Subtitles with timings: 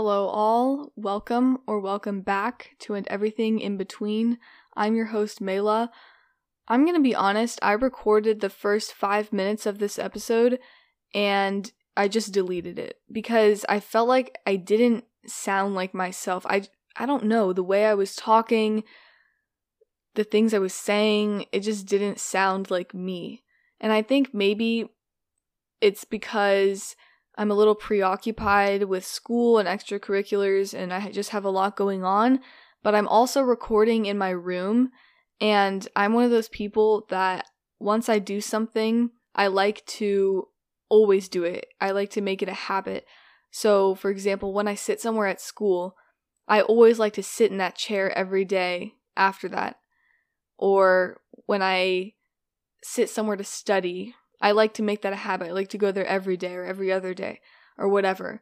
[0.00, 0.92] Hello, all.
[0.94, 4.38] Welcome or welcome back to and everything in between.
[4.76, 5.90] I'm your host, Mela.
[6.68, 10.60] I'm gonna be honest, I recorded the first five minutes of this episode
[11.12, 16.46] and I just deleted it because I felt like I didn't sound like myself.
[16.48, 16.62] I
[16.94, 18.84] I don't know, the way I was talking,
[20.14, 23.42] the things I was saying, it just didn't sound like me.
[23.80, 24.90] And I think maybe
[25.80, 26.94] it's because
[27.38, 32.02] I'm a little preoccupied with school and extracurriculars and I just have a lot going
[32.02, 32.40] on,
[32.82, 34.90] but I'm also recording in my room
[35.40, 37.46] and I'm one of those people that
[37.78, 40.48] once I do something, I like to
[40.88, 41.66] always do it.
[41.80, 43.06] I like to make it a habit.
[43.52, 45.94] So, for example, when I sit somewhere at school,
[46.48, 49.76] I always like to sit in that chair every day after that.
[50.56, 52.14] Or when I
[52.82, 55.48] sit somewhere to study, I like to make that a habit.
[55.48, 57.40] I like to go there every day or every other day
[57.76, 58.40] or whatever.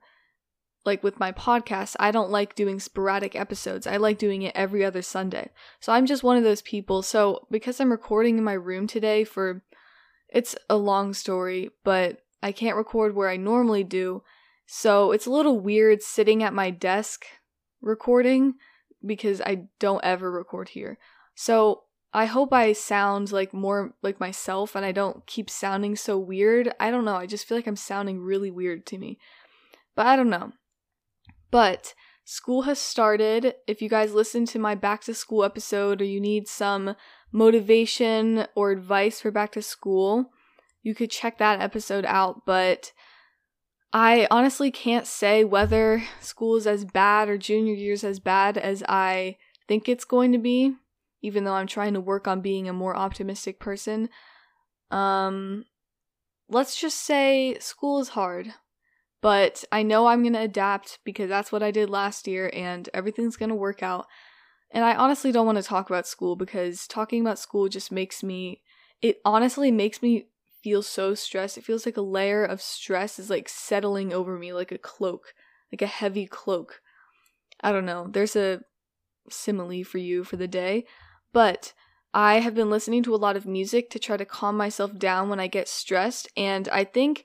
[0.84, 3.86] Like with my podcast, I don't like doing sporadic episodes.
[3.86, 5.50] I like doing it every other Sunday.
[5.80, 7.02] So I'm just one of those people.
[7.02, 9.62] So because I'm recording in my room today for
[10.28, 14.22] it's a long story, but I can't record where I normally do.
[14.66, 17.24] So it's a little weird sitting at my desk
[17.80, 18.54] recording
[19.04, 20.98] because I don't ever record here.
[21.34, 21.84] So
[22.16, 26.72] I hope I sound like more like myself and I don't keep sounding so weird.
[26.80, 27.16] I don't know.
[27.16, 29.18] I just feel like I'm sounding really weird to me.
[29.94, 30.52] But I don't know.
[31.50, 31.92] But
[32.24, 33.56] school has started.
[33.66, 36.96] If you guys listen to my back to school episode or you need some
[37.32, 40.30] motivation or advice for back to school,
[40.82, 42.46] you could check that episode out.
[42.46, 42.92] But
[43.92, 48.56] I honestly can't say whether school is as bad or junior year is as bad
[48.56, 49.36] as I
[49.68, 50.76] think it's going to be
[51.22, 54.08] even though I'm trying to work on being a more optimistic person.
[54.90, 55.64] Um,
[56.48, 58.52] let's just say school is hard,
[59.22, 62.88] but I know I'm going to adapt because that's what I did last year and
[62.94, 64.06] everything's going to work out.
[64.70, 68.22] And I honestly don't want to talk about school because talking about school just makes
[68.22, 68.62] me,
[69.00, 70.28] it honestly makes me
[70.62, 71.56] feel so stressed.
[71.56, 75.32] It feels like a layer of stress is like settling over me like a cloak,
[75.72, 76.80] like a heavy cloak.
[77.60, 78.08] I don't know.
[78.10, 78.60] There's a
[79.30, 80.84] simile for you for the day.
[81.32, 81.72] But
[82.14, 85.28] I have been listening to a lot of music to try to calm myself down
[85.28, 86.28] when I get stressed.
[86.36, 87.24] And I think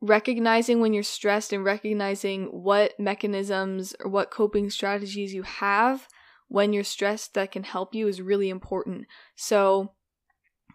[0.00, 6.08] recognizing when you're stressed and recognizing what mechanisms or what coping strategies you have
[6.48, 9.06] when you're stressed that can help you is really important.
[9.36, 9.92] So,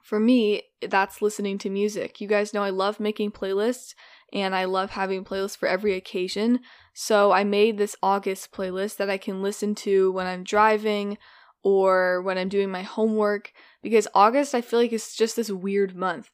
[0.01, 2.21] for me, that's listening to music.
[2.21, 3.93] You guys know I love making playlists
[4.31, 6.61] and I love having playlists for every occasion.
[6.93, 11.17] So, I made this August playlist that I can listen to when I'm driving
[11.67, 13.51] or when I'm doing my homework
[13.83, 16.31] because August I feel like it's just this weird month.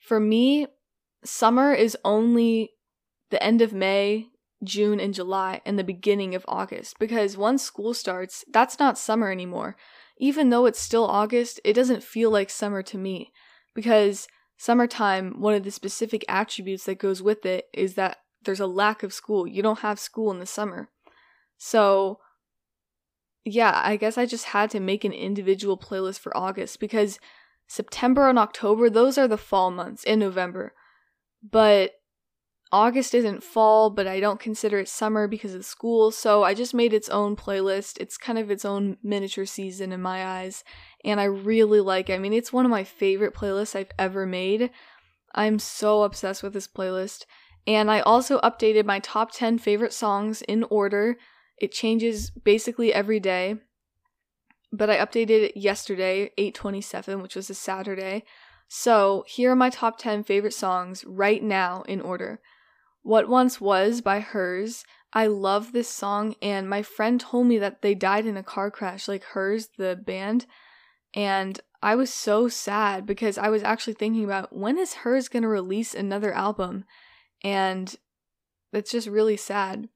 [0.00, 0.66] For me,
[1.24, 2.70] summer is only
[3.30, 4.26] the end of May,
[4.64, 9.30] June, and July, and the beginning of August because once school starts, that's not summer
[9.30, 9.76] anymore.
[10.18, 13.30] Even though it's still August, it doesn't feel like summer to me
[13.76, 14.26] because
[14.56, 19.04] summertime, one of the specific attributes that goes with it is that there's a lack
[19.04, 19.46] of school.
[19.46, 20.90] You don't have school in the summer.
[21.56, 22.18] So,
[23.44, 27.18] yeah, I guess I just had to make an individual playlist for August because
[27.66, 30.74] September and October, those are the fall months in November.
[31.42, 31.92] But
[32.70, 36.72] August isn't fall, but I don't consider it summer because of school, so I just
[36.72, 37.98] made its own playlist.
[38.00, 40.64] It's kind of its own miniature season in my eyes,
[41.04, 42.14] and I really like it.
[42.14, 44.70] I mean, it's one of my favorite playlists I've ever made.
[45.34, 47.24] I'm so obsessed with this playlist.
[47.66, 51.16] And I also updated my top 10 favorite songs in order
[51.62, 53.56] it changes basically every day.
[54.72, 58.24] But I updated it yesterday, 827, which was a Saturday.
[58.66, 62.40] So here are my top 10 favorite songs right now in order.
[63.02, 64.84] What Once Was by Her's.
[65.12, 68.70] I love this song, and my friend told me that they died in a car
[68.70, 70.46] crash, like Her's, the band.
[71.14, 75.42] And I was so sad because I was actually thinking about when is Her's going
[75.42, 76.86] to release another album?
[77.44, 77.94] And
[78.72, 79.88] it's just really sad.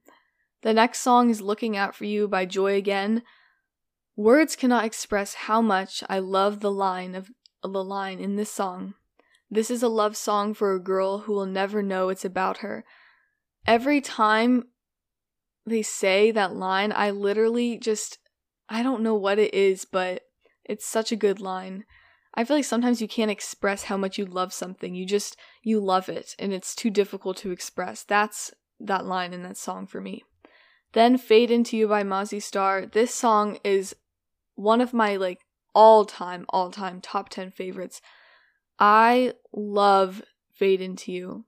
[0.66, 3.22] The next song is Looking Out for You by Joy Again.
[4.16, 7.30] Words cannot express how much I love the line of
[7.62, 8.94] the line in this song.
[9.48, 12.84] This is a love song for a girl who will never know it's about her.
[13.64, 14.64] Every time
[15.64, 18.18] they say that line, I literally just
[18.68, 20.22] I don't know what it is, but
[20.64, 21.84] it's such a good line.
[22.34, 24.96] I feel like sometimes you can't express how much you love something.
[24.96, 28.02] You just you love it and it's too difficult to express.
[28.02, 30.24] That's that line in that song for me.
[30.96, 32.86] Then Fade Into You by Mazzy Star.
[32.86, 33.94] This song is
[34.54, 35.40] one of my like
[35.74, 38.00] all time, all time top 10 favorites.
[38.78, 40.22] I love
[40.54, 41.44] Fade Into You.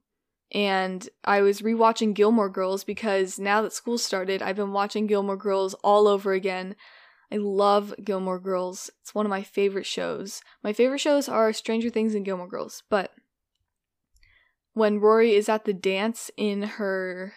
[0.51, 5.35] and I was rewatching Gilmore Girls because now that school started, I've been watching Gilmore
[5.35, 6.75] Girls all over again.
[7.31, 8.91] I love Gilmore Girls.
[9.01, 10.43] It's one of my favorite shows.
[10.63, 13.13] My favorite shows are Stranger Things and Gilmore Girls, but
[14.73, 17.33] when Rory is at the dance in her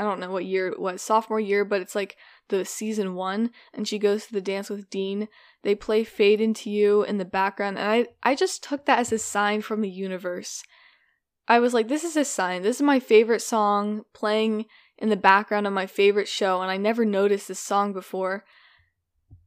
[0.00, 2.16] I don't know what year it was, sophomore year, but it's like
[2.48, 5.28] the season 1 and she goes to the dance with Dean.
[5.62, 9.12] They play Fade into You in the background and I I just took that as
[9.12, 10.64] a sign from the universe
[11.50, 12.62] I was like, this is a sign.
[12.62, 14.66] This is my favorite song playing
[14.98, 18.44] in the background of my favorite show, and I never noticed this song before.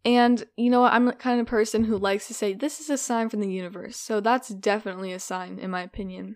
[0.03, 0.91] And you know what?
[0.91, 3.49] I'm the kind of person who likes to say, this is a sign from the
[3.49, 3.95] universe.
[3.95, 6.35] So that's definitely a sign, in my opinion.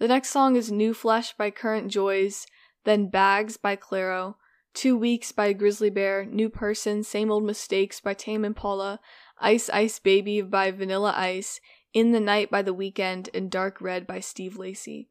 [0.00, 2.48] The next song is New Flesh by Current Joys,
[2.84, 4.36] then Bags by Clairo,
[4.74, 9.00] Two Weeks by Grizzly Bear, New Person, Same Old Mistakes by Tame Impala,
[9.40, 11.60] Ice Ice Baby by Vanilla Ice,
[11.92, 15.08] in the Night by The Weeknd, and Dark Red by Steve Lacy.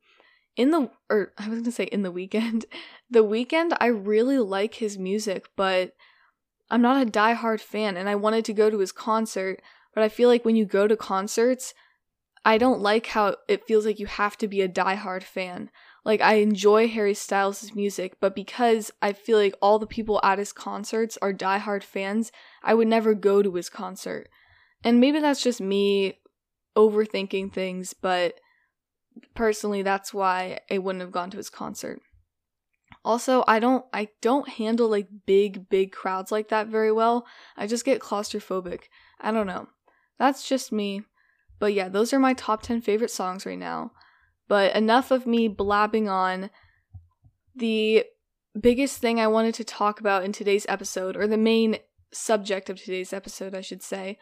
[0.56, 2.66] In the or I was gonna say in the weekend.
[3.10, 5.96] The Weeknd I really like his music, but
[6.70, 9.62] I'm not a die-hard fan and I wanted to go to his concert,
[9.94, 11.74] but I feel like when you go to concerts,
[12.44, 15.70] I don't like how it feels like you have to be a die-hard fan.
[16.08, 20.40] Like I enjoy Harry Styles' music, but because I feel like all the people at
[20.40, 22.32] his concerts are die-hard fans,
[22.64, 24.30] I would never go to his concert.
[24.86, 26.20] And maybe that's just me
[26.78, 28.36] overthinking things, but
[29.36, 32.00] personally that's why I wouldn't have gone to his concert.
[33.04, 37.28] Also, I don't I don't handle like big big crowds like that very well.
[37.58, 38.84] I just get claustrophobic.
[39.20, 39.68] I don't know.
[40.18, 41.02] That's just me.
[41.60, 43.92] But yeah, those are my top 10 favorite songs right now.
[44.48, 46.50] But enough of me blabbing on.
[47.56, 48.06] The
[48.60, 51.78] biggest thing I wanted to talk about in today's episode, or the main
[52.12, 54.18] subject of today's episode, I should say,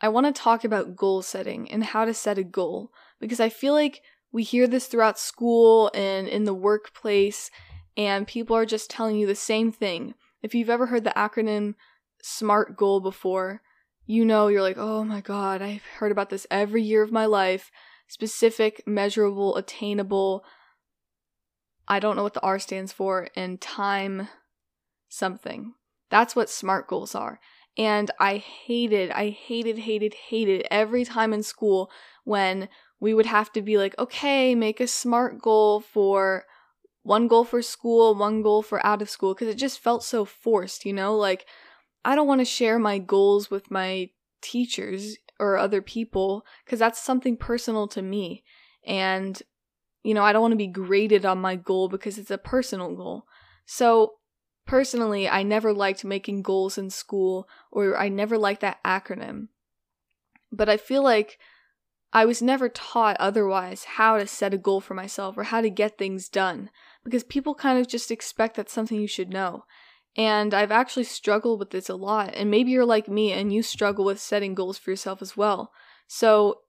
[0.00, 3.48] I want to talk about goal setting and how to set a goal because I
[3.48, 4.02] feel like
[4.32, 7.50] we hear this throughout school and in the workplace,
[7.96, 10.14] and people are just telling you the same thing.
[10.42, 11.74] If you've ever heard the acronym
[12.22, 13.62] SMART goal before,
[14.04, 17.26] you know you're like, oh my god, I've heard about this every year of my
[17.26, 17.70] life.
[18.06, 20.44] Specific, measurable, attainable.
[21.88, 24.28] I don't know what the R stands for, and time
[25.08, 25.74] something.
[26.10, 27.40] That's what SMART goals are.
[27.76, 31.90] And I hated, I hated, hated, hated every time in school
[32.24, 32.68] when
[33.00, 36.44] we would have to be like, okay, make a smart goal for
[37.02, 40.24] one goal for school, one goal for out of school, because it just felt so
[40.24, 41.14] forced, you know?
[41.14, 41.46] Like,
[42.04, 44.10] I don't want to share my goals with my
[44.40, 48.44] teachers or other people because that's something personal to me.
[48.86, 49.40] And,
[50.02, 52.94] you know, I don't want to be graded on my goal because it's a personal
[52.94, 53.26] goal.
[53.66, 54.14] So
[54.66, 59.48] Personally, I never liked making goals in school, or I never liked that acronym.
[60.50, 61.38] But I feel like
[62.12, 65.70] I was never taught otherwise how to set a goal for myself or how to
[65.70, 66.70] get things done,
[67.04, 69.64] because people kind of just expect that's something you should know.
[70.16, 73.62] And I've actually struggled with this a lot, and maybe you're like me and you
[73.62, 75.72] struggle with setting goals for yourself as well.
[76.06, 76.60] So,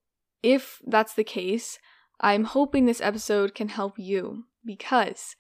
[0.44, 1.80] if that's the case,
[2.20, 5.36] I'm hoping this episode can help you because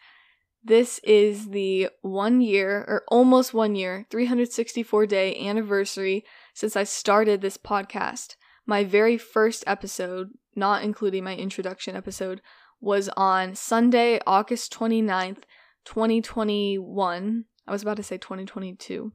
[0.63, 7.41] this is the one year, or almost one year, 364 day anniversary since I started
[7.41, 8.35] this podcast.
[8.65, 12.41] My very first episode, not including my introduction episode,
[12.81, 15.43] was on Sunday, August 29th,
[15.85, 17.45] 2021.
[17.67, 19.11] I was about to say 2022.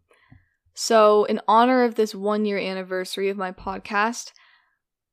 [0.74, 4.32] So, in honor of this one year anniversary of my podcast,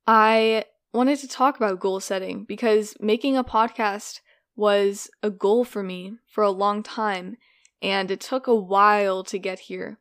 [0.08, 4.20] I wanted to talk about goal setting because making a podcast
[4.56, 7.38] was a goal for me for a long time,
[7.82, 10.00] and it took a while to get here.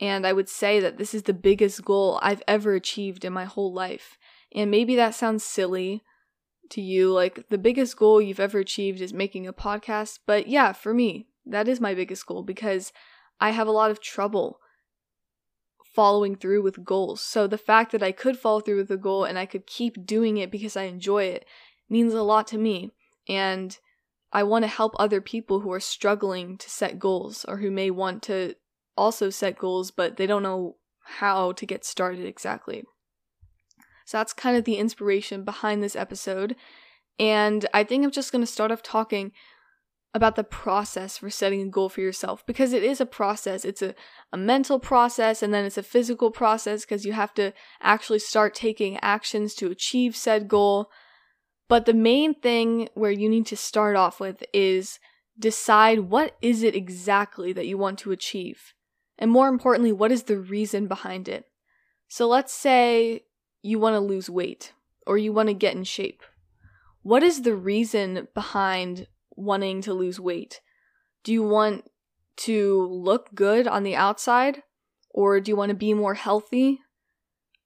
[0.00, 3.44] And I would say that this is the biggest goal I've ever achieved in my
[3.44, 4.16] whole life.
[4.54, 6.02] And maybe that sounds silly
[6.70, 10.20] to you, like the biggest goal you've ever achieved is making a podcast.
[10.26, 12.92] But yeah, for me, that is my biggest goal because
[13.40, 14.60] I have a lot of trouble
[15.94, 17.20] following through with goals.
[17.20, 20.06] So the fact that I could follow through with a goal and I could keep
[20.06, 21.44] doing it because I enjoy it
[21.88, 22.90] means a lot to me.
[23.28, 23.76] And
[24.32, 27.90] I want to help other people who are struggling to set goals or who may
[27.90, 28.54] want to
[28.96, 32.84] also set goals, but they don't know how to get started exactly.
[34.04, 36.54] So that's kind of the inspiration behind this episode.
[37.18, 39.32] And I think I'm just going to start off talking
[40.12, 43.64] about the process for setting a goal for yourself because it is a process.
[43.64, 43.94] It's a,
[44.32, 48.54] a mental process and then it's a physical process because you have to actually start
[48.54, 50.90] taking actions to achieve said goal.
[51.68, 54.98] But the main thing where you need to start off with is
[55.38, 58.74] decide what is it exactly that you want to achieve.
[59.16, 61.44] And more importantly, what is the reason behind it?
[62.08, 63.22] So let's say
[63.62, 64.72] you want to lose weight
[65.06, 66.22] or you want to get in shape.
[67.02, 69.06] what is the reason behind
[69.40, 70.60] wanting to lose weight?
[71.24, 71.88] Do you want
[72.38, 74.62] to look good on the outside?
[75.10, 76.80] Or do you want to be more healthy?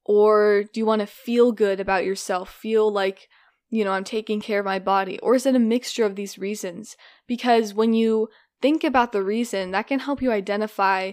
[0.03, 2.49] Or do you want to feel good about yourself?
[2.49, 3.27] Feel like,
[3.69, 5.19] you know, I'm taking care of my body?
[5.19, 6.95] Or is it a mixture of these reasons?
[7.27, 8.29] Because when you
[8.61, 11.11] think about the reason, that can help you identify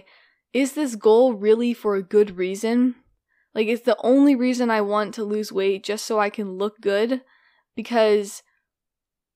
[0.53, 2.95] is this goal really for a good reason?
[3.55, 6.79] Like, is the only reason I want to lose weight just so I can look
[6.79, 7.21] good?
[7.75, 8.43] Because,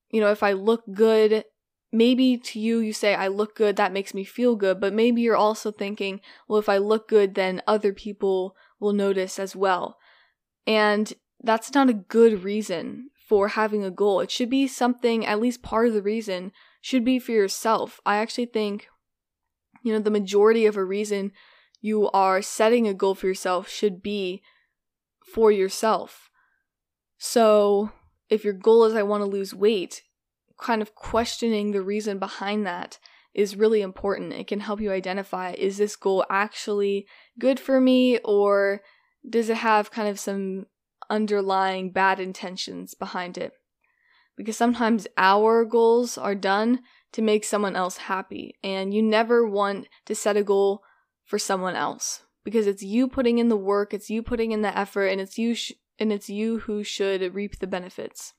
[0.10, 1.46] you know, if I look good,
[1.92, 4.80] maybe to you, you say, I look good, that makes me feel good.
[4.80, 9.40] But maybe you're also thinking, well, if I look good, then other people will notice
[9.40, 9.98] as well.
[10.66, 14.22] And that's not a good reason for having a goal.
[14.22, 18.00] It should be something, at least part of the reason should be for yourself.
[18.06, 18.88] I actually think,
[19.84, 21.32] you know, the majority of a reason
[21.82, 24.42] you are setting a goal for yourself should be
[25.34, 26.30] for yourself.
[27.18, 27.92] So,
[28.30, 30.04] if your goal is I want to lose weight,
[30.60, 33.00] kind of questioning the reason behind that
[33.34, 34.34] is really important.
[34.34, 37.06] It can help you identify is this goal actually
[37.40, 38.82] good for me or
[39.30, 40.66] does it have kind of some
[41.10, 43.54] underlying bad intentions behind it?
[44.36, 46.82] Because sometimes our goals are done
[47.14, 50.84] to make someone else happy, and you never want to set a goal
[51.26, 54.78] for someone else because it's you putting in the work, it's you putting in the
[54.78, 58.34] effort, and it's you sh- and it's you who should reap the benefits.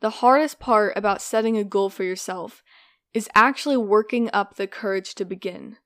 [0.00, 2.62] The hardest part about setting a goal for yourself
[3.14, 5.76] is actually working up the courage to begin.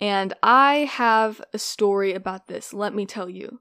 [0.00, 3.60] And I have a story about this, let me tell you.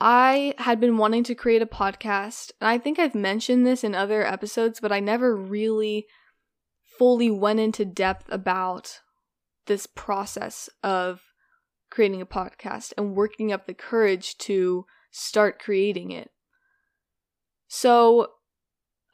[0.00, 3.94] I had been wanting to create a podcast, and I think I've mentioned this in
[3.94, 6.06] other episodes, but I never really
[6.98, 9.00] fully went into depth about
[9.66, 11.22] this process of
[11.96, 16.30] creating a podcast and working up the courage to start creating it.
[17.68, 18.32] So,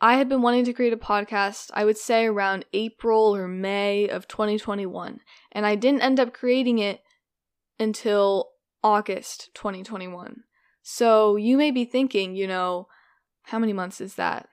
[0.00, 4.08] I had been wanting to create a podcast, I would say around April or May
[4.08, 5.20] of 2021,
[5.52, 7.02] and I didn't end up creating it
[7.78, 8.50] until
[8.82, 10.42] August 2021.
[10.82, 12.88] So you may be thinking, you know,
[13.44, 14.48] how many months is that?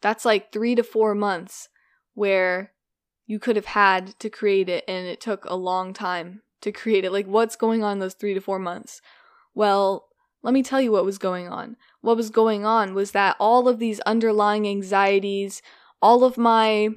[0.00, 1.68] That's like three to four months
[2.14, 2.72] where
[3.26, 7.04] you could have had to create it and it took a long time to create
[7.04, 7.12] it.
[7.12, 9.00] Like, what's going on those three to four months?
[9.54, 10.08] Well,
[10.42, 11.76] let me tell you what was going on.
[12.00, 15.60] What was going on was that all of these underlying anxieties,
[16.00, 16.90] all of my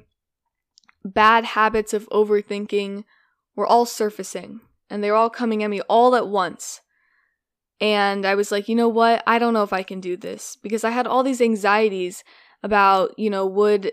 [1.04, 3.04] bad habits of overthinking
[3.54, 6.80] were all surfacing and they were all coming at me all at once.
[7.80, 9.22] And I was like, you know what?
[9.26, 12.24] I don't know if I can do this because I had all these anxieties
[12.62, 13.92] about, you know, would,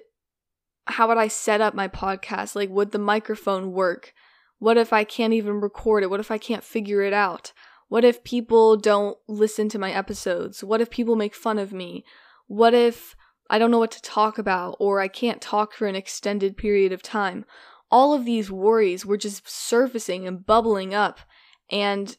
[0.87, 2.55] how would I set up my podcast?
[2.55, 4.13] Like, would the microphone work?
[4.61, 6.11] What if I can't even record it?
[6.11, 7.51] What if I can't figure it out?
[7.87, 10.63] What if people don't listen to my episodes?
[10.63, 12.05] What if people make fun of me?
[12.45, 13.15] What if
[13.49, 16.91] I don't know what to talk about or I can't talk for an extended period
[16.91, 17.43] of time?
[17.89, 21.21] All of these worries were just surfacing and bubbling up.
[21.71, 22.15] And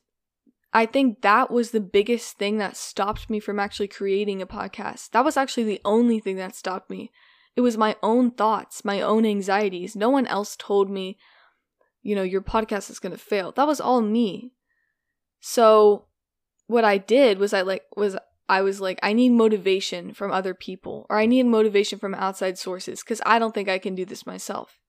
[0.73, 5.11] I think that was the biggest thing that stopped me from actually creating a podcast.
[5.11, 7.13] That was actually the only thing that stopped me.
[7.55, 9.95] It was my own thoughts, my own anxieties.
[9.95, 11.19] No one else told me,
[12.03, 13.53] you know, your podcast is going to fail.
[13.53, 14.53] That was all me.
[15.41, 16.07] So
[16.67, 18.17] what I did was I like was
[18.49, 22.59] I was like I need motivation from other people or I need motivation from outside
[22.59, 24.81] sources cuz I don't think I can do this myself.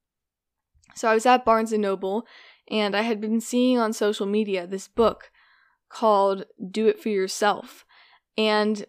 [0.96, 2.25] So I was at Barnes and Noble
[2.70, 5.32] and I had been seeing on social media this book
[5.89, 7.86] called Do It For Yourself.
[8.38, 8.86] And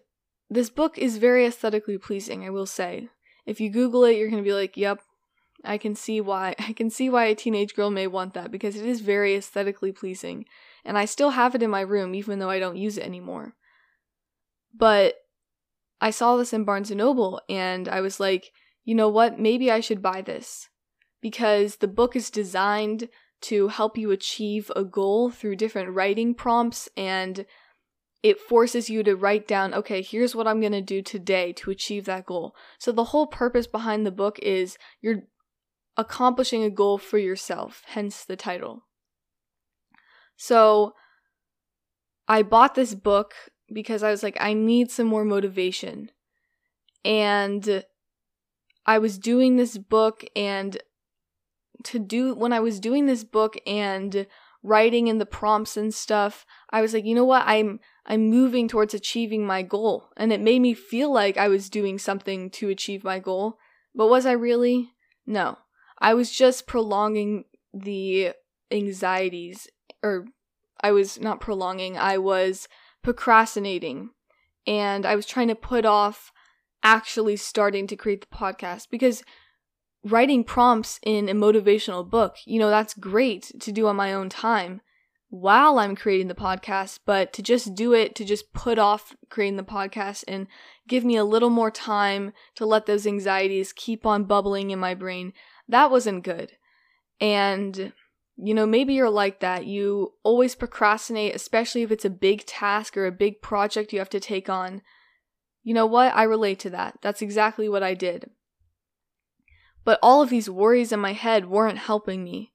[0.49, 3.09] this book is very aesthetically pleasing, I will say.
[3.45, 5.01] If you Google it, you're going to be like, yep,
[5.65, 6.55] I can see why.
[6.59, 9.91] I can see why a teenage girl may want that because it is very aesthetically
[9.91, 10.45] pleasing
[10.83, 13.55] and I still have it in my room even though I don't use it anymore.
[14.73, 15.15] But
[16.01, 18.51] I saw this in Barnes and Noble and I was like,
[18.83, 19.39] you know what?
[19.39, 20.69] Maybe I should buy this
[21.21, 23.09] because the book is designed
[23.41, 27.45] to help you achieve a goal through different writing prompts and
[28.23, 31.69] it forces you to write down, okay, here's what I'm going to do today to
[31.69, 32.55] achieve that goal.
[32.79, 35.21] So the whole purpose behind the book is you're
[35.97, 38.85] accomplishing a goal for yourself, hence the title.
[40.35, 40.93] So
[42.27, 43.33] I bought this book
[43.71, 46.11] because I was like, I need some more motivation.
[47.03, 47.83] And
[48.85, 50.77] I was doing this book and
[51.83, 54.27] to do when I was doing this book and
[54.63, 57.43] writing in the prompts and stuff, I was like, you know what?
[57.45, 60.09] I'm I'm moving towards achieving my goal.
[60.17, 63.57] And it made me feel like I was doing something to achieve my goal.
[63.93, 64.91] But was I really?
[65.25, 65.57] No.
[65.99, 68.33] I was just prolonging the
[68.71, 69.67] anxieties
[70.03, 70.25] or
[70.81, 72.67] I was not prolonging, I was
[73.01, 74.11] procrastinating.
[74.67, 76.31] And I was trying to put off
[76.83, 79.23] actually starting to create the podcast because
[80.03, 84.29] writing prompts in a motivational book, you know, that's great to do on my own
[84.29, 84.81] time
[85.29, 89.57] while I'm creating the podcast, but to just do it, to just put off creating
[89.57, 90.47] the podcast and
[90.87, 94.93] give me a little more time to let those anxieties keep on bubbling in my
[94.93, 95.33] brain,
[95.67, 96.53] that wasn't good.
[97.19, 97.93] And,
[98.37, 99.65] you know, maybe you're like that.
[99.65, 104.09] You always procrastinate, especially if it's a big task or a big project you have
[104.09, 104.81] to take on.
[105.63, 106.13] You know what?
[106.15, 106.99] I relate to that.
[107.01, 108.29] That's exactly what I did.
[109.83, 112.53] But all of these worries in my head weren't helping me.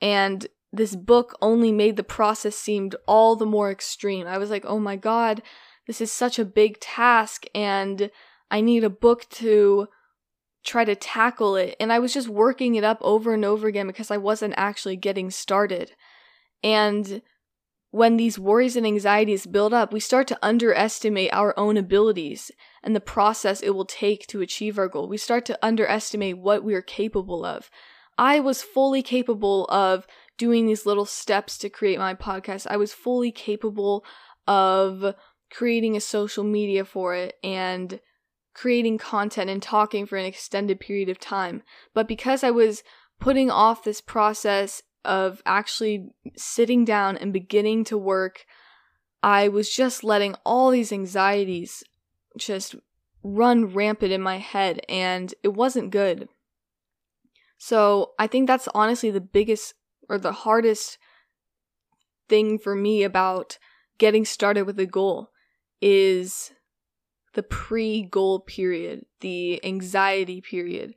[0.00, 4.26] And this book only made the process seemed all the more extreme.
[4.26, 5.42] I was like, "Oh my god,
[5.86, 8.10] this is such a big task and
[8.50, 9.88] I need a book to
[10.66, 13.86] try to tackle it." And I was just working it up over and over again
[13.86, 15.92] because I wasn't actually getting started.
[16.62, 17.22] And
[17.90, 22.50] when these worries and anxieties build up, we start to underestimate our own abilities
[22.82, 25.08] and the process it will take to achieve our goal.
[25.08, 27.70] We start to underestimate what we are capable of.
[28.18, 30.06] I was fully capable of
[30.36, 32.66] doing these little steps to create my podcast.
[32.68, 34.04] I was fully capable
[34.46, 35.14] of
[35.50, 38.00] creating a social media for it and
[38.56, 41.62] creating content and talking for an extended period of time.
[41.92, 42.82] But because I was
[43.20, 46.08] putting off this process of actually
[46.38, 48.46] sitting down and beginning to work,
[49.22, 51.84] I was just letting all these anxieties
[52.38, 52.74] just
[53.22, 56.26] run rampant in my head, and it wasn't good.
[57.58, 59.74] So I think that's honestly the biggest
[60.08, 60.96] or the hardest
[62.26, 63.58] thing for me about
[63.98, 65.30] getting started with a goal
[65.82, 66.52] is
[67.36, 70.94] the pre goal period, the anxiety period.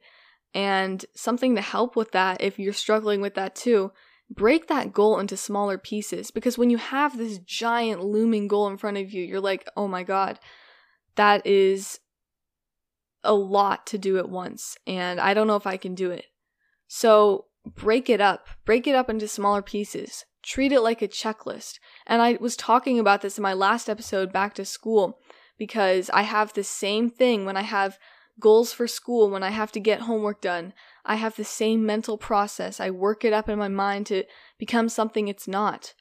[0.55, 3.91] And something to help with that, if you're struggling with that too,
[4.31, 6.31] break that goal into smaller pieces.
[6.31, 9.88] Because when you have this giant looming goal in front of you, you're like, oh
[9.88, 10.39] my God,
[11.15, 12.00] that is
[13.24, 14.77] a lot to do at once.
[14.88, 16.25] And I don't know if I can do it.
[16.88, 20.25] So break it up, break it up into smaller pieces.
[20.41, 21.80] Treat it like a checklist.
[22.08, 25.19] And I was talking about this in my last episode, Back to School,
[25.60, 28.00] because I have the same thing when I have
[28.39, 30.74] goals for school, when I have to get homework done.
[31.06, 32.80] I have the same mental process.
[32.80, 34.24] I work it up in my mind to
[34.58, 35.93] become something it's not.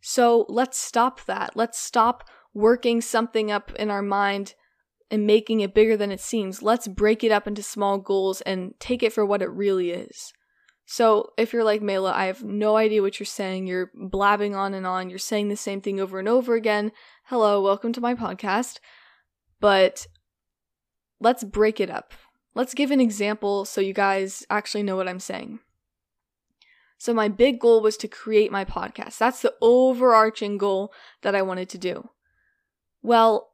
[0.00, 1.56] So let's stop that.
[1.56, 4.54] Let's stop working something up in our mind
[5.10, 6.62] and making it bigger than it seems.
[6.62, 10.32] Let's break it up into small goals and take it for what it really is.
[10.86, 13.66] So, if you're like Mela, I have no idea what you're saying.
[13.68, 15.08] You're blabbing on and on.
[15.08, 16.90] You're saying the same thing over and over again.
[17.26, 18.80] Hello, welcome to my podcast.
[19.60, 20.06] But
[21.20, 22.12] let's break it up.
[22.54, 25.60] Let's give an example so you guys actually know what I'm saying.
[26.98, 29.16] So, my big goal was to create my podcast.
[29.16, 30.92] That's the overarching goal
[31.22, 32.10] that I wanted to do.
[33.02, 33.52] Well,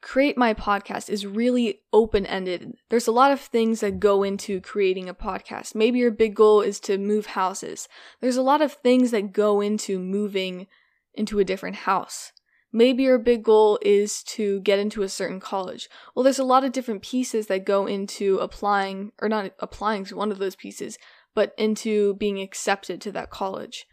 [0.00, 2.74] create my podcast is really open ended.
[2.88, 5.74] There's a lot of things that go into creating a podcast.
[5.74, 7.88] Maybe your big goal is to move houses.
[8.20, 10.66] There's a lot of things that go into moving
[11.12, 12.32] into a different house.
[12.76, 15.88] Maybe your big goal is to get into a certain college.
[16.14, 20.14] Well, there's a lot of different pieces that go into applying, or not applying to
[20.14, 20.98] one of those pieces,
[21.34, 23.86] but into being accepted to that college.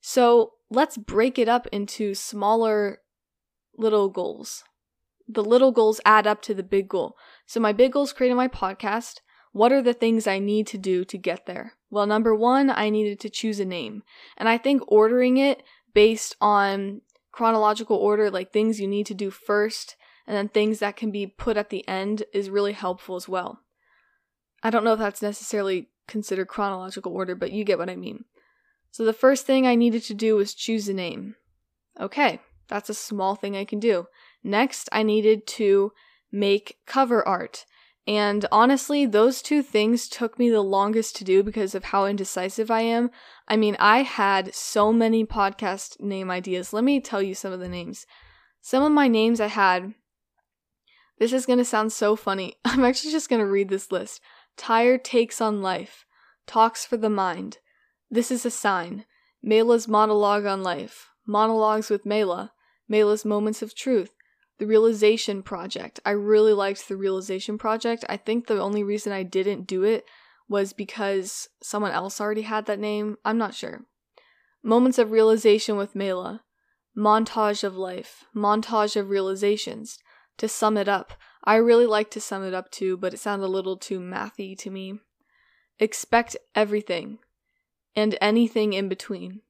[0.00, 3.00] So let's break it up into smaller
[3.76, 4.62] little goals.
[5.26, 7.16] The little goals add up to the big goal.
[7.44, 9.14] So my big goal is creating my podcast.
[9.50, 11.72] What are the things I need to do to get there?
[11.90, 14.04] Well, number one, I needed to choose a name.
[14.36, 17.00] And I think ordering it based on
[17.32, 21.26] chronological order, like things you need to do first and then things that can be
[21.26, 23.60] put at the end, is really helpful as well.
[24.62, 28.24] I don't know if that's necessarily considered chronological order, but you get what I mean.
[28.92, 31.34] So the first thing I needed to do was choose a name.
[31.98, 34.06] Okay, that's a small thing I can do.
[34.44, 35.92] Next, I needed to
[36.30, 37.64] make cover art.
[38.06, 42.70] And honestly, those two things took me the longest to do because of how indecisive
[42.70, 43.10] I am.
[43.46, 46.72] I mean, I had so many podcast name ideas.
[46.72, 48.06] Let me tell you some of the names.
[48.60, 49.94] Some of my names I had,
[51.18, 52.56] this is going to sound so funny.
[52.64, 54.20] I'm actually just going to read this list.
[54.56, 56.04] Tired Takes on Life,
[56.46, 57.58] Talks for the Mind,
[58.10, 59.04] This is a Sign,
[59.42, 62.52] Mela's Monologue on Life, Monologues with Mela,
[62.88, 64.14] Mela's Moments of Truth,
[64.62, 65.98] the Realization Project.
[66.06, 68.04] I really liked the Realization Project.
[68.08, 70.04] I think the only reason I didn't do it
[70.48, 73.16] was because someone else already had that name.
[73.24, 73.80] I'm not sure.
[74.62, 76.44] Moments of Realization with Mela.
[76.96, 78.24] Montage of Life.
[78.36, 79.98] Montage of Realizations.
[80.38, 83.46] To sum it up, I really like to sum it up too, but it sounded
[83.46, 85.00] a little too mathy to me.
[85.80, 87.18] Expect everything
[87.96, 89.40] and anything in between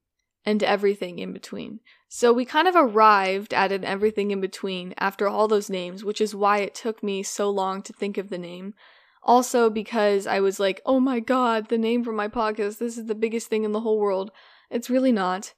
[0.47, 1.81] and everything in between.
[2.15, 6.21] So we kind of arrived at an everything in between after all those names, which
[6.21, 8.75] is why it took me so long to think of the name.
[9.23, 13.07] Also, because I was like, oh my god, the name for my podcast, this is
[13.07, 14.31] the biggest thing in the whole world.
[14.71, 15.55] It's really not.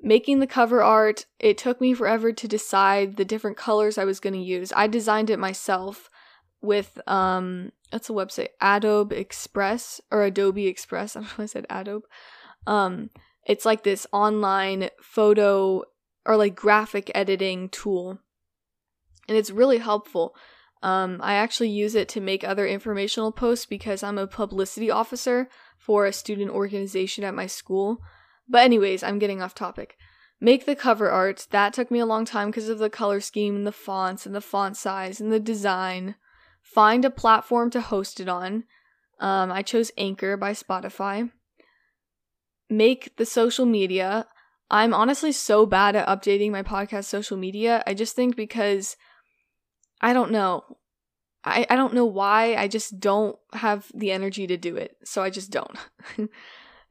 [0.00, 4.20] Making the cover art, it took me forever to decide the different colors I was
[4.20, 4.72] going to use.
[4.76, 6.08] I designed it myself
[6.62, 11.16] with um that's a website Adobe Express or Adobe Express.
[11.16, 12.06] I don't know I said Adobe.
[12.68, 13.10] Um
[13.46, 15.84] it's like this online photo
[16.26, 18.18] or like graphic editing tool.
[19.28, 20.34] And it's really helpful.
[20.82, 25.48] Um, I actually use it to make other informational posts because I'm a publicity officer
[25.78, 27.98] for a student organization at my school.
[28.48, 29.96] But, anyways, I'm getting off topic.
[30.40, 31.46] Make the cover art.
[31.50, 34.34] That took me a long time because of the color scheme and the fonts and
[34.34, 36.16] the font size and the design.
[36.62, 38.64] Find a platform to host it on.
[39.18, 41.30] Um, I chose Anchor by Spotify.
[42.68, 44.26] Make the social media.
[44.70, 47.82] I'm honestly so bad at updating my podcast social media.
[47.86, 48.96] I just think because
[50.00, 50.64] I don't know.
[51.44, 52.56] I, I don't know why.
[52.56, 54.96] I just don't have the energy to do it.
[55.04, 55.78] So I just don't.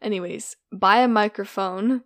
[0.02, 2.04] Anyways, buy a microphone,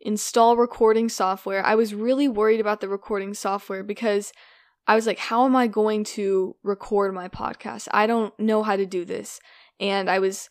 [0.00, 1.64] install recording software.
[1.64, 4.32] I was really worried about the recording software because
[4.86, 7.88] I was like, how am I going to record my podcast?
[7.92, 9.38] I don't know how to do this.
[9.78, 10.48] And I was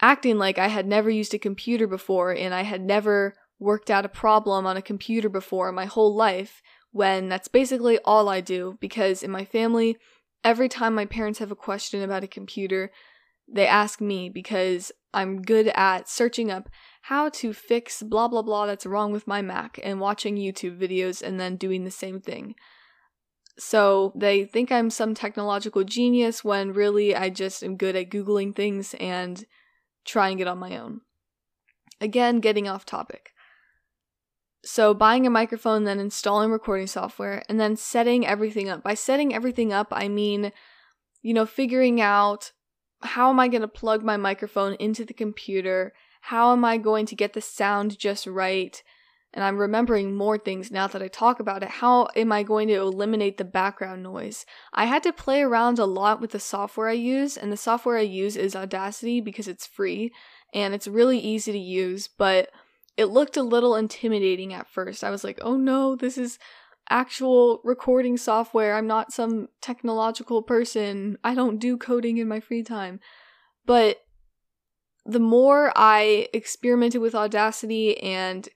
[0.00, 4.04] acting like I had never used a computer before and I had never worked out
[4.04, 8.78] a problem on a computer before my whole life when that's basically all I do
[8.80, 9.96] because in my family,
[10.44, 12.90] every time my parents have a question about a computer,
[13.52, 16.68] they ask me because I'm good at searching up
[17.02, 21.22] how to fix blah blah blah that's wrong with my Mac and watching YouTube videos
[21.22, 22.54] and then doing the same thing.
[23.58, 28.54] So they think I'm some technological genius when really I just am good at Googling
[28.54, 29.44] things and
[30.08, 31.02] trying it on my own.
[32.00, 33.32] Again, getting off topic.
[34.64, 38.82] So, buying a microphone, then installing recording software, and then setting everything up.
[38.82, 40.52] By setting everything up, I mean,
[41.22, 42.52] you know, figuring out
[43.02, 45.92] how am I going to plug my microphone into the computer?
[46.22, 48.82] How am I going to get the sound just right?
[49.38, 51.68] And I'm remembering more things now that I talk about it.
[51.68, 54.44] How am I going to eliminate the background noise?
[54.72, 57.98] I had to play around a lot with the software I use, and the software
[57.98, 60.12] I use is Audacity because it's free
[60.52, 62.50] and it's really easy to use, but
[62.96, 65.04] it looked a little intimidating at first.
[65.04, 66.40] I was like, oh no, this is
[66.90, 68.74] actual recording software.
[68.74, 71.16] I'm not some technological person.
[71.22, 72.98] I don't do coding in my free time.
[73.64, 73.98] But
[75.06, 78.48] the more I experimented with Audacity and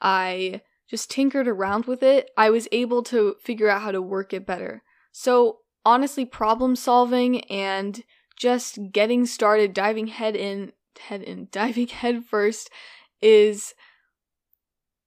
[0.00, 4.32] I just tinkered around with it, I was able to figure out how to work
[4.32, 4.82] it better.
[5.12, 8.02] So, honestly, problem solving and
[8.36, 12.70] just getting started, diving head in, head in, diving head first
[13.20, 13.74] is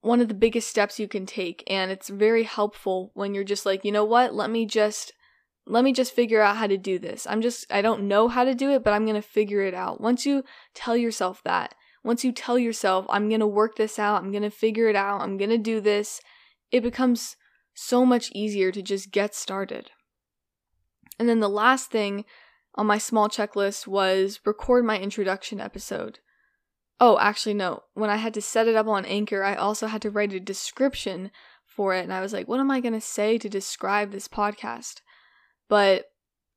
[0.02, 3.64] one of the biggest steps you can take and it's very helpful when you're just
[3.64, 4.34] like, you know what?
[4.34, 5.12] Let me just
[5.64, 7.26] let me just figure out how to do this.
[7.28, 9.74] I'm just I don't know how to do it, but I'm going to figure it
[9.74, 10.00] out.
[10.00, 10.42] Once you
[10.74, 14.42] tell yourself that, once you tell yourself, I'm going to work this out, I'm going
[14.42, 16.20] to figure it out, I'm going to do this,
[16.70, 17.36] it becomes
[17.74, 19.90] so much easier to just get started.
[21.18, 22.24] And then the last thing
[22.74, 26.18] on my small checklist was record my introduction episode.
[26.98, 27.82] Oh, actually, no.
[27.94, 30.40] When I had to set it up on Anchor, I also had to write a
[30.40, 31.30] description
[31.66, 32.02] for it.
[32.02, 35.00] And I was like, what am I going to say to describe this podcast?
[35.68, 36.06] But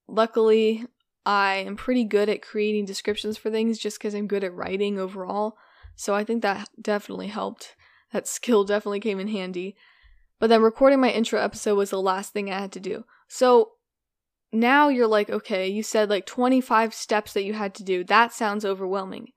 [0.07, 0.85] luckily,
[1.25, 4.99] I am pretty good at creating descriptions for things just because I'm good at writing
[4.99, 5.57] overall.
[5.95, 7.75] So I think that definitely helped.
[8.11, 9.75] That skill definitely came in handy.
[10.39, 13.05] But then recording my intro episode was the last thing I had to do.
[13.27, 13.71] So
[14.51, 18.03] now you're like, okay, you said like 25 steps that you had to do.
[18.03, 19.29] That sounds overwhelming.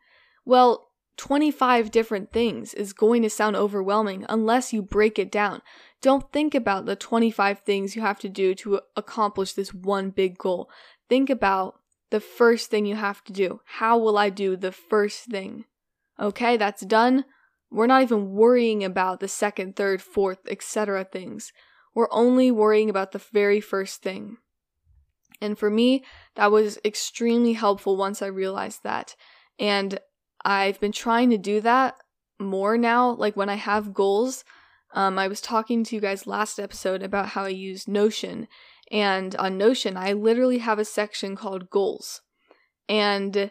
[0.45, 5.61] Well, 25 different things is going to sound overwhelming unless you break it down.
[6.01, 10.39] Don't think about the 25 things you have to do to accomplish this one big
[10.39, 10.71] goal.
[11.09, 13.61] Think about the first thing you have to do.
[13.65, 15.65] How will I do the first thing?
[16.19, 17.25] Okay, that's done.
[17.71, 21.05] We're not even worrying about the second, third, fourth, etc.
[21.05, 21.53] things.
[21.95, 24.39] We're only worrying about the very first thing.
[25.41, 29.15] And for me, that was extremely helpful once I realized that.
[29.59, 29.99] And
[30.45, 31.97] I've been trying to do that
[32.39, 33.11] more now.
[33.11, 34.45] Like when I have goals,
[34.95, 38.49] um, I was talking to you guys last episode about how I use Notion.
[38.91, 42.23] And on Notion, I literally have a section called goals.
[42.89, 43.51] And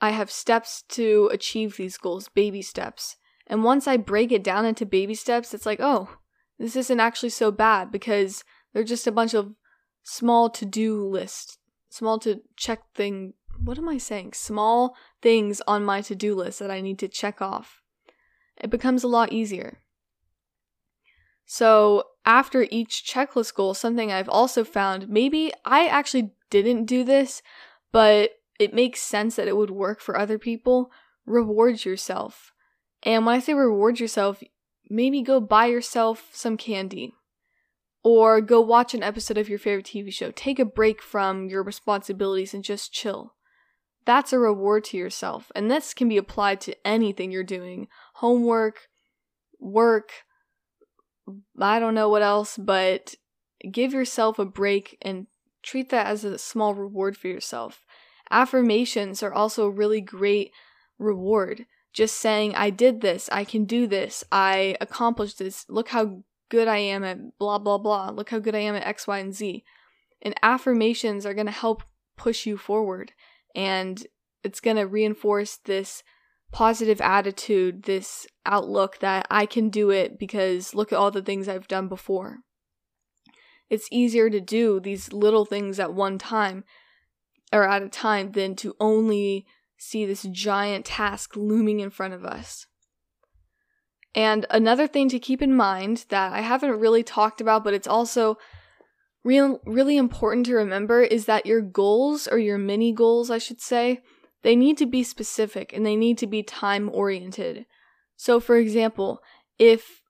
[0.00, 3.16] I have steps to achieve these goals, baby steps.
[3.46, 6.18] And once I break it down into baby steps, it's like, oh,
[6.58, 9.54] this isn't actually so bad because they're just a bunch of
[10.02, 14.32] small to do lists, small to check thing what am I saying?
[14.34, 17.82] Small things on my to do list that I need to check off.
[18.56, 19.80] It becomes a lot easier.
[21.44, 27.42] So, after each checklist goal, something I've also found, maybe I actually didn't do this,
[27.90, 30.92] but it makes sense that it would work for other people.
[31.24, 32.52] Reward yourself.
[33.02, 34.42] And when I say reward yourself,
[34.90, 37.14] maybe go buy yourself some candy
[38.04, 40.30] or go watch an episode of your favorite TV show.
[40.30, 43.36] Take a break from your responsibilities and just chill.
[44.04, 45.50] That's a reward to yourself.
[45.54, 48.88] And this can be applied to anything you're doing homework,
[49.58, 50.10] work,
[51.58, 53.14] I don't know what else, but
[53.70, 55.26] give yourself a break and
[55.62, 57.84] treat that as a small reward for yourself.
[58.30, 60.52] Affirmations are also a really great
[60.98, 61.66] reward.
[61.92, 66.68] Just saying, I did this, I can do this, I accomplished this, look how good
[66.68, 69.34] I am at blah, blah, blah, look how good I am at X, Y, and
[69.34, 69.64] Z.
[70.22, 71.82] And affirmations are going to help
[72.16, 73.12] push you forward.
[73.54, 74.06] And
[74.44, 76.02] it's going to reinforce this
[76.52, 81.48] positive attitude, this outlook that I can do it because look at all the things
[81.48, 82.38] I've done before.
[83.68, 86.64] It's easier to do these little things at one time
[87.52, 92.24] or at a time than to only see this giant task looming in front of
[92.24, 92.66] us.
[94.14, 97.86] And another thing to keep in mind that I haven't really talked about, but it's
[97.86, 98.36] also
[99.22, 103.60] real, really important to remember is that your goals, or your mini goals, I should
[103.60, 104.00] say,
[104.42, 107.66] they need to be specific and they need to be time oriented.
[108.16, 109.22] So, for example,
[109.58, 110.02] if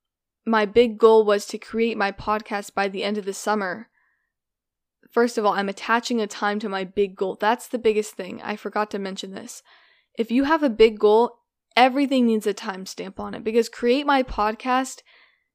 [0.46, 3.88] my big goal was to create my podcast by the end of the summer,
[5.10, 7.36] first of all, I'm attaching a time to my big goal.
[7.38, 8.40] That's the biggest thing.
[8.42, 9.62] I forgot to mention this.
[10.18, 11.38] If you have a big goal,
[11.76, 15.02] everything needs a timestamp on it because create my podcast,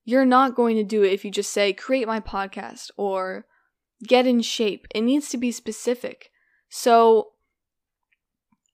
[0.06, 3.46] you're not going to do it if you just say create my podcast or
[4.04, 4.88] get in shape.
[4.94, 6.32] It needs to be specific.
[6.70, 7.33] So,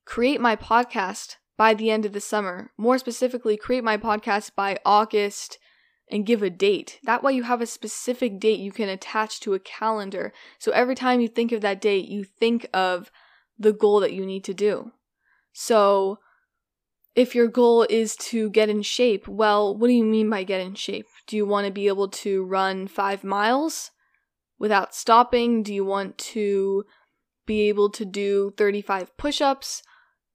[0.09, 2.71] create my podcast by the end of the summer.
[2.79, 5.59] More specifically, create my podcast by August
[6.09, 6.99] and give a date.
[7.03, 10.33] That way, you have a specific date you can attach to a calendar.
[10.57, 13.11] So every time you think of that date, you think of
[13.59, 14.93] the goal that you need to do.
[15.53, 16.17] So,
[17.13, 20.61] if your goal is to get in shape, well, what do you mean by get
[20.61, 21.05] in shape?
[21.27, 23.91] Do you want to be able to run five miles
[24.57, 25.61] without stopping?
[25.61, 26.85] Do you want to
[27.45, 29.83] be able to do 35 push ups?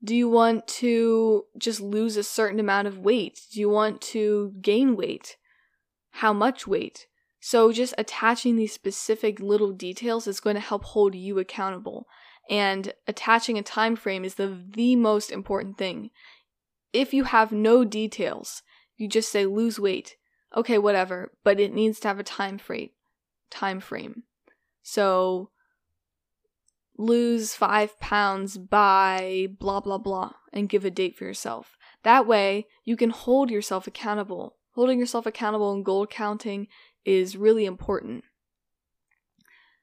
[0.05, 3.41] Do you want to just lose a certain amount of weight?
[3.53, 5.37] Do you want to gain weight?
[6.15, 7.09] how much weight.
[7.41, 12.07] So just attaching these specific little details is going to help hold you accountable.
[12.49, 16.11] And attaching a time frame is the the most important thing.
[16.93, 18.63] If you have no details,
[18.97, 20.17] you just say lose weight.
[20.57, 22.91] Okay, whatever, but it needs to have a time frame.
[23.51, 24.23] Time frame.
[24.83, 25.51] So
[26.97, 31.77] lose 5 pounds by blah blah blah and give a date for yourself.
[32.03, 36.67] That way, you can hold yourself accountable Holding yourself accountable and goal counting
[37.05, 38.25] is really important.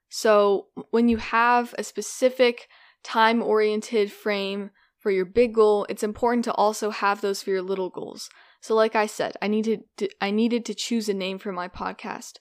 [0.09, 2.67] So, when you have a specific
[3.01, 7.61] time oriented frame for your big goal, it's important to also have those for your
[7.61, 8.29] little goals.
[8.59, 11.69] So, like I said, I needed to, I needed to choose a name for my
[11.69, 12.33] podcast.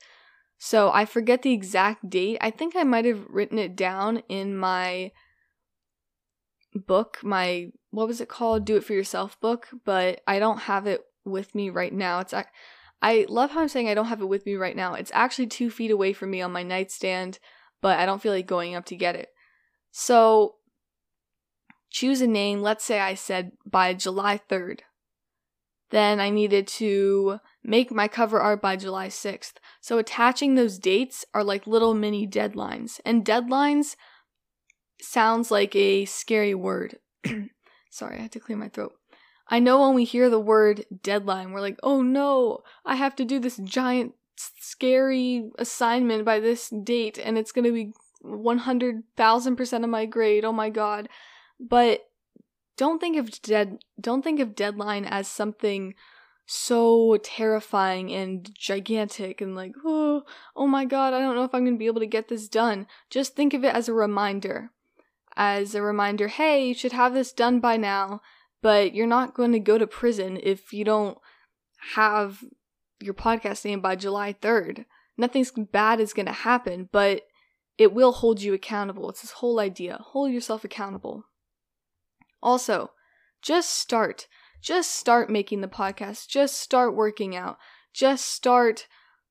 [0.63, 2.37] So, I forget the exact date.
[2.43, 5.11] I think I might have written it down in my
[6.75, 8.65] book, my what was it called?
[8.65, 12.21] Do it for yourself book, but I don't have it with me right now.
[12.21, 12.35] It's
[13.03, 14.95] I love how I'm saying I don't have it with me right now.
[14.95, 17.39] It's actually two feet away from me on my nightstand,
[17.81, 19.31] but I don't feel like going up to get it.
[19.91, 20.57] So
[21.89, 22.61] choose a name.
[22.61, 24.81] Let's say I said by July 3rd.
[25.91, 29.55] Then I needed to make my cover art by July 6th.
[29.81, 33.01] So attaching those dates are like little mini deadlines.
[33.05, 33.97] And deadlines
[35.01, 36.99] sounds like a scary word.
[37.91, 38.93] Sorry, I had to clear my throat.
[39.49, 43.25] I know when we hear the word deadline, we're like, oh no, I have to
[43.25, 47.93] do this giant, scary assignment by this date, and it's gonna be
[48.25, 50.45] 100,000% of my grade.
[50.45, 51.09] Oh my god.
[51.59, 52.07] But
[52.77, 55.95] don't think of dead don't think of deadline as something
[56.53, 60.23] so terrifying and gigantic and like oh
[60.57, 62.49] oh my god i don't know if i'm going to be able to get this
[62.49, 64.71] done just think of it as a reminder
[65.37, 68.21] as a reminder hey you should have this done by now
[68.63, 71.19] but you're not going to go to prison if you don't
[71.95, 72.43] have
[73.01, 74.85] your podcast name by July 3rd.
[75.17, 77.23] Nothing bad is going to happen, but
[77.79, 79.09] it will hold you accountable.
[79.11, 79.99] It's this whole idea.
[80.01, 81.25] Hold yourself accountable.
[82.43, 82.91] Also,
[83.43, 84.27] just start.
[84.61, 86.29] Just start making the podcast.
[86.29, 87.59] Just start working out.
[87.93, 88.87] Just start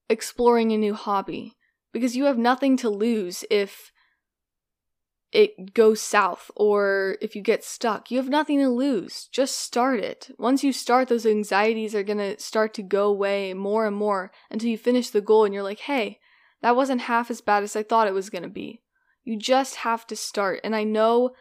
[0.10, 1.56] exploring a new hobby
[1.94, 3.92] because you have nothing to lose if
[5.32, 9.28] it goes south or if you get stuck, you have nothing to lose.
[9.32, 10.32] Just start it.
[10.40, 14.32] Once you start, those anxieties are going to start to go away more and more
[14.50, 16.20] until you finish the goal and you're like, hey,
[16.62, 18.82] that wasn't half as bad as I thought it was going to be.
[19.24, 20.62] You just have to start.
[20.64, 21.32] And I know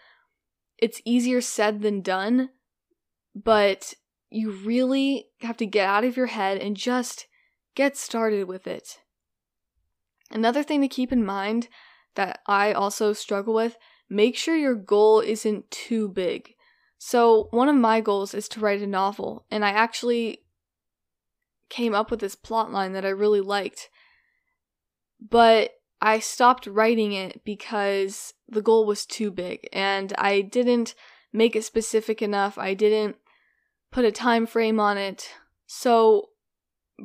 [0.76, 2.50] it's easier said than done,
[3.44, 3.94] but
[4.30, 7.26] you really have to get out of your head and just
[7.74, 8.98] get started with it.
[10.30, 11.68] Another thing to keep in mind
[12.14, 13.76] that I also struggle with
[14.10, 16.54] make sure your goal isn't too big.
[16.98, 20.40] So, one of my goals is to write a novel, and I actually
[21.68, 23.88] came up with this plot line that I really liked.
[25.20, 30.94] But I stopped writing it because the goal was too big and I didn't
[31.32, 32.56] make it specific enough.
[32.56, 33.16] I didn't
[33.90, 35.30] put a time frame on it.
[35.66, 36.30] So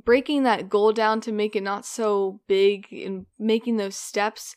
[0.06, 4.56] breaking that goal down to make it not so big and making those steps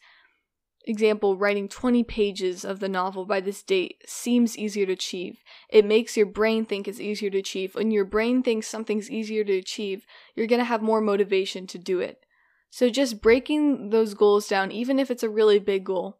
[0.86, 5.42] example writing 20 pages of the novel by this date seems easier to achieve.
[5.68, 7.74] It makes your brain think it's easier to achieve.
[7.74, 11.78] When your brain thinks something's easier to achieve you're going to have more motivation to
[11.78, 12.24] do it.
[12.70, 16.18] So just breaking those goals down even if it's a really big goal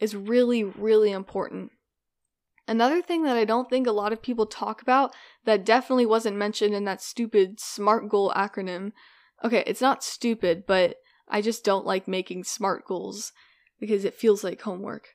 [0.00, 1.70] is really really important
[2.68, 6.36] Another thing that I don't think a lot of people talk about that definitely wasn't
[6.36, 8.92] mentioned in that stupid SMART goal acronym.
[9.44, 10.96] Okay, it's not stupid, but
[11.28, 13.32] I just don't like making SMART goals
[13.78, 15.08] because it feels like homework.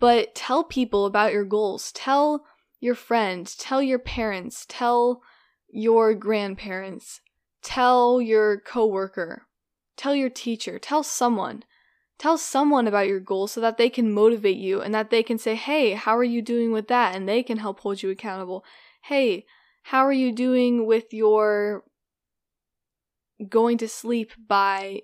[0.00, 1.92] But tell people about your goals.
[1.92, 2.44] Tell
[2.80, 5.22] your friend, tell your parents, tell
[5.68, 7.20] your grandparents,
[7.62, 9.46] tell your coworker,
[9.96, 11.62] tell your teacher, tell someone.
[12.18, 15.36] Tell someone about your goals so that they can motivate you and that they can
[15.36, 17.14] say, hey, how are you doing with that?
[17.14, 18.64] And they can help hold you accountable.
[19.02, 19.44] Hey,
[19.82, 21.84] how are you doing with your
[23.48, 25.02] going to sleep by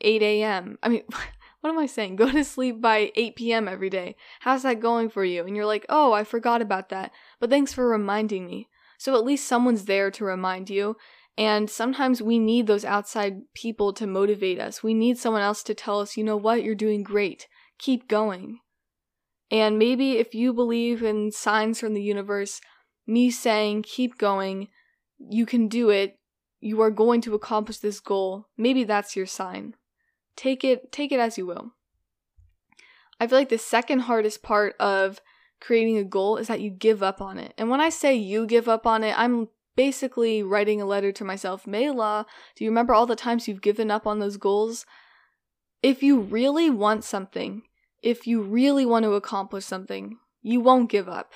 [0.00, 0.78] 8 a.m.?
[0.82, 1.02] I mean,
[1.60, 2.16] what am I saying?
[2.16, 3.66] Go to sleep by 8 p.m.
[3.66, 4.14] every day.
[4.40, 5.44] How's that going for you?
[5.44, 7.10] And you're like, oh, I forgot about that.
[7.40, 8.68] But thanks for reminding me.
[8.98, 10.96] So at least someone's there to remind you.
[11.38, 14.82] And sometimes we need those outside people to motivate us.
[14.82, 17.46] We need someone else to tell us, you know what, you're doing great.
[17.78, 18.58] Keep going.
[19.48, 22.60] And maybe if you believe in signs from the universe,
[23.06, 24.66] me saying, keep going,
[25.16, 26.18] you can do it,
[26.58, 29.74] you are going to accomplish this goal, maybe that's your sign.
[30.34, 31.70] Take it, take it as you will.
[33.20, 35.20] I feel like the second hardest part of
[35.60, 37.54] creating a goal is that you give up on it.
[37.56, 39.48] And when I say you give up on it, I'm
[39.78, 43.92] basically writing a letter to myself, Mayla, do you remember all the times you've given
[43.92, 44.84] up on those goals?
[45.84, 47.62] If you really want something,
[48.02, 51.32] if you really want to accomplish something, you won't give up.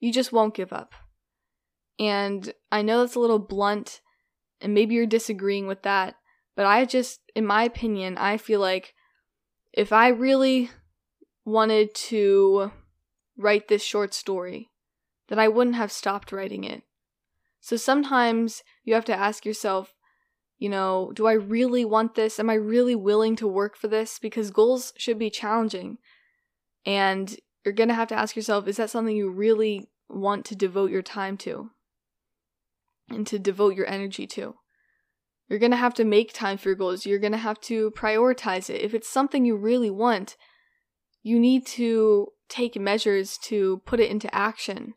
[0.00, 0.92] You just won't give up.
[2.00, 4.00] And I know that's a little blunt,
[4.60, 6.16] and maybe you're disagreeing with that,
[6.56, 8.92] but I just, in my opinion, I feel like
[9.72, 10.70] if I really
[11.44, 12.72] wanted to
[13.38, 14.72] write this short story,
[15.28, 16.82] that I wouldn't have stopped writing it.
[17.60, 19.94] So sometimes you have to ask yourself,
[20.58, 22.38] you know, do I really want this?
[22.38, 24.18] Am I really willing to work for this?
[24.18, 25.98] Because goals should be challenging.
[26.84, 30.56] And you're going to have to ask yourself, is that something you really want to
[30.56, 31.70] devote your time to?
[33.08, 34.54] And to devote your energy to?
[35.48, 37.04] You're going to have to make time for your goals.
[37.04, 38.82] You're going to have to prioritize it.
[38.82, 40.36] If it's something you really want,
[41.22, 44.94] you need to take measures to put it into action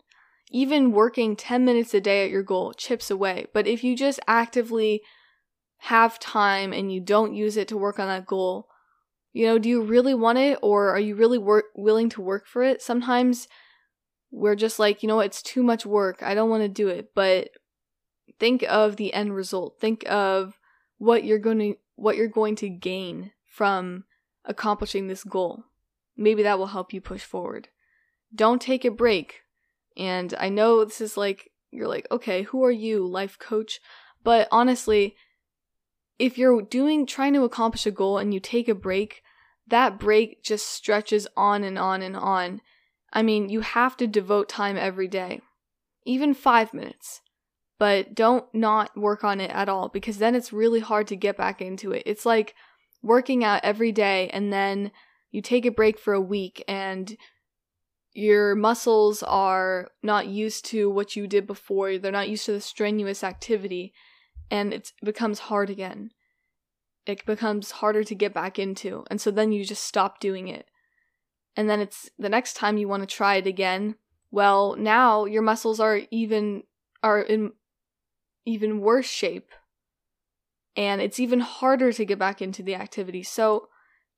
[0.53, 3.47] even working 10 minutes a day at your goal chips away.
[3.53, 5.01] But if you just actively
[5.79, 8.69] have time and you don't use it to work on that goal,
[9.33, 12.45] you know, do you really want it or are you really wor- willing to work
[12.45, 12.83] for it?
[12.83, 13.47] Sometimes
[14.31, 16.21] we're just like, you know, it's too much work.
[16.21, 17.09] I don't want to do it.
[17.15, 17.49] But
[18.39, 19.79] think of the end result.
[19.81, 20.59] Think of
[20.99, 24.03] what you're going to what you're going to gain from
[24.45, 25.65] accomplishing this goal.
[26.15, 27.69] Maybe that will help you push forward.
[28.33, 29.42] Don't take a break.
[29.97, 33.79] And I know this is like, you're like, okay, who are you, life coach?
[34.23, 35.15] But honestly,
[36.19, 39.23] if you're doing, trying to accomplish a goal and you take a break,
[39.67, 42.61] that break just stretches on and on and on.
[43.11, 45.41] I mean, you have to devote time every day,
[46.05, 47.21] even five minutes.
[47.79, 51.35] But don't not work on it at all because then it's really hard to get
[51.35, 52.03] back into it.
[52.05, 52.55] It's like
[53.01, 54.91] working out every day and then
[55.31, 57.17] you take a break for a week and
[58.13, 62.61] your muscles are not used to what you did before, they're not used to the
[62.61, 63.93] strenuous activity,
[64.51, 66.11] and it becomes hard again.
[67.05, 70.67] It becomes harder to get back into, and so then you just stop doing it.
[71.55, 73.95] And then it's the next time you want to try it again,
[74.31, 76.63] well, now your muscles are even
[77.03, 77.51] are in
[78.45, 79.51] even worse shape.
[80.75, 83.21] And it's even harder to get back into the activity.
[83.21, 83.67] So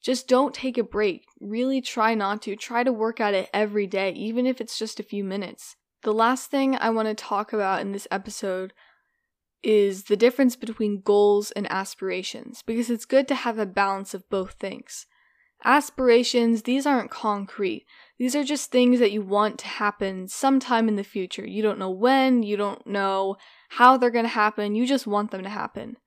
[0.06, 1.26] just don't take a break.
[1.42, 2.56] Really try not to.
[2.56, 5.78] Try to work at it every day, even if it's just a few minutes.
[6.04, 8.72] The last thing I want to talk about in this episode
[9.64, 14.30] is the difference between goals and aspirations, because it's good to have a balance of
[14.30, 15.08] both things.
[15.64, 17.88] Aspirations, these aren't concrete.
[18.20, 21.48] These are just things that you want to happen sometime in the future.
[21.48, 23.38] You don't know when, you don't know
[23.70, 25.98] how they're going to happen, you just want them to happen.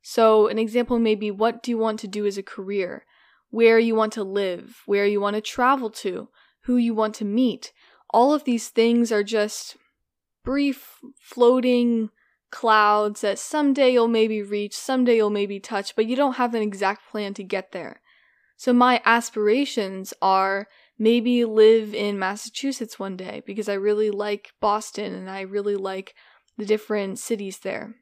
[0.00, 3.04] So, an example may be what do you want to do as a career?
[3.50, 4.82] Where you want to live?
[4.86, 6.28] Where you want to travel to?
[6.64, 7.72] Who you want to meet?
[8.10, 9.76] All of these things are just
[10.44, 12.10] brief, floating
[12.50, 16.62] clouds that someday you'll maybe reach, someday you'll maybe touch, but you don't have an
[16.62, 18.00] exact plan to get there.
[18.56, 20.66] So my aspirations are
[20.98, 26.14] maybe live in Massachusetts one day because I really like Boston and I really like
[26.56, 27.94] the different cities there.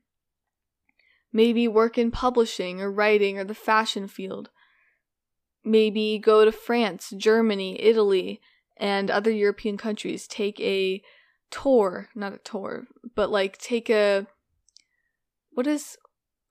[1.33, 4.51] Maybe work in publishing or writing or the fashion field.
[5.67, 8.41] Maybe go to France, Germany, Italy,
[8.77, 10.29] and other European countries.
[10.29, 11.03] Take a
[11.51, 12.87] tour, not a tour,
[13.17, 14.29] but like take a.
[15.51, 15.97] What is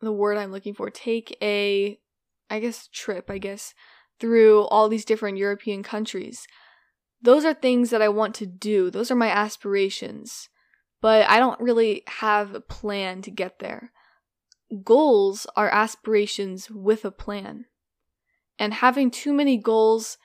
[0.01, 0.89] the word I'm looking for?
[0.89, 1.97] Take a,
[2.49, 3.73] I guess, trip, I guess,
[4.19, 6.45] through all these different European countries.
[7.21, 8.91] Those are things that I want to do.
[8.91, 10.49] Those are my aspirations.
[11.01, 13.91] But I don't really have a plan to get there.
[14.83, 17.65] Goals are aspirations with a plan.
[18.57, 20.17] And having too many goals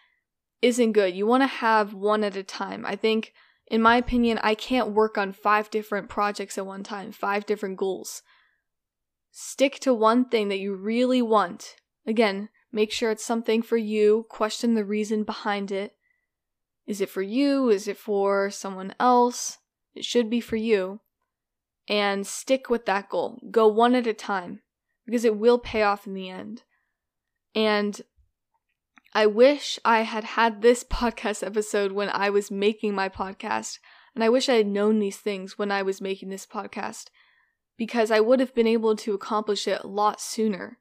[0.63, 1.15] isn't good.
[1.15, 2.85] You want to have one at a time.
[2.87, 3.33] I think,
[3.67, 7.77] in my opinion, I can't work on five different projects at one time, five different
[7.77, 8.23] goals.
[9.31, 11.77] Stick to one thing that you really want.
[12.07, 14.27] Again, Make sure it's something for you.
[14.29, 15.97] Question the reason behind it.
[16.87, 17.69] Is it for you?
[17.69, 19.59] Is it for someone else?
[19.95, 21.01] It should be for you.
[21.89, 23.41] And stick with that goal.
[23.51, 24.61] Go one at a time
[25.05, 26.63] because it will pay off in the end.
[27.55, 28.01] And
[29.13, 33.79] I wish I had had this podcast episode when I was making my podcast.
[34.15, 37.07] And I wish I had known these things when I was making this podcast
[37.77, 40.79] because I would have been able to accomplish it a lot sooner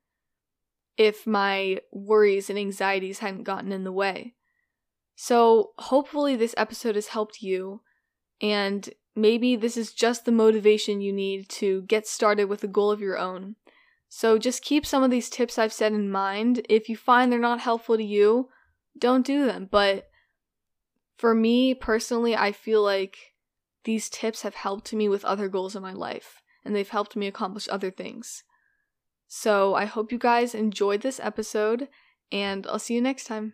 [0.98, 4.34] if my worries and anxieties hadn't gotten in the way.
[5.16, 7.82] So, hopefully, this episode has helped you,
[8.42, 12.92] and maybe this is just the motivation you need to get started with a goal
[12.92, 13.56] of your own.
[14.12, 16.66] So, just keep some of these tips I've said in mind.
[16.68, 18.50] If you find they're not helpful to you,
[18.98, 19.70] don't do them.
[19.70, 20.10] But
[21.16, 23.18] for me personally, I feel like
[23.84, 27.28] these tips have helped me with other goals in my life, and they've helped me
[27.28, 28.44] accomplish other things.
[29.28, 31.88] So I hope you guys enjoyed this episode,
[32.32, 33.48] and I'll see you next time.